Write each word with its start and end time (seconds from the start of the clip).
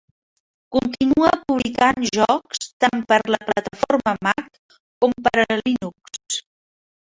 Continua 0.75 1.29
publicant 1.41 2.07
jocs 2.19 2.71
tant 2.85 3.05
per 3.13 3.21
a 3.27 3.35
la 3.37 3.41
plataforma 3.51 4.17
Mac 4.29 4.75
com 4.81 5.17
per 5.29 5.37
a 5.49 5.63
Linux. 5.65 6.23